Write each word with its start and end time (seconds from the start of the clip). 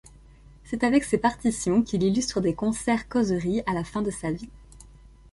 C’est 0.63 0.83
avec 0.83 1.03
ses 1.03 1.19
partitions 1.19 1.83
qu’il 1.83 2.01
illustre 2.01 2.41
des 2.41 2.55
concerts-causeries 2.55 3.61
à 3.67 3.73
la 3.73 3.83
fin 3.83 4.01
de 4.01 4.09
sa 4.09 4.31
vie. 4.31 4.49